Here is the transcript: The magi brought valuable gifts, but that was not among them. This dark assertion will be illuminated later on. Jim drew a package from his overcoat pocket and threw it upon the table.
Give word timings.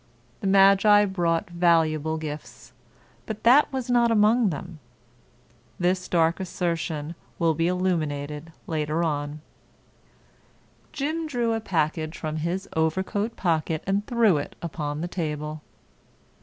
The 0.39 0.47
magi 0.47 1.05
brought 1.05 1.51
valuable 1.51 2.17
gifts, 2.17 2.73
but 3.27 3.43
that 3.43 3.71
was 3.71 3.87
not 3.87 4.09
among 4.09 4.49
them. 4.49 4.79
This 5.77 6.07
dark 6.07 6.39
assertion 6.39 7.13
will 7.37 7.53
be 7.53 7.67
illuminated 7.67 8.51
later 8.65 9.03
on. 9.03 9.41
Jim 10.91 11.27
drew 11.27 11.53
a 11.53 11.59
package 11.61 12.17
from 12.17 12.37
his 12.37 12.67
overcoat 12.75 13.35
pocket 13.35 13.83
and 13.85 14.03
threw 14.07 14.37
it 14.37 14.55
upon 14.63 15.01
the 15.01 15.07
table. 15.07 15.61